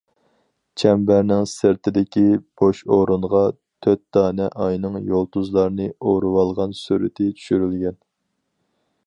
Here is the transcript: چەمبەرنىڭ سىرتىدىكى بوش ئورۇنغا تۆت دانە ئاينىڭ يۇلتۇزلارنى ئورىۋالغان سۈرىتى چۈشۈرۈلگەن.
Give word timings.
چەمبەرنىڭ 0.83 1.43
سىرتىدىكى 1.51 2.23
بوش 2.61 2.81
ئورۇنغا 2.95 3.43
تۆت 3.87 4.03
دانە 4.19 4.49
ئاينىڭ 4.65 4.99
يۇلتۇزلارنى 5.13 5.93
ئورىۋالغان 5.99 6.75
سۈرىتى 6.83 7.31
چۈشۈرۈلگەن. 7.37 8.03